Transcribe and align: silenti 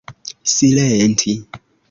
silenti 0.53 1.35